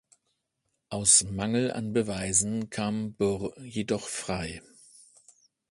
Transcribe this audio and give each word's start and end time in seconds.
Aus 0.89 1.23
Mangel 1.29 1.69
an 1.71 1.93
Beweisen 1.93 2.71
kam 2.71 3.13
Burr 3.13 3.53
jedoch 3.59 4.07
frei. 4.07 4.63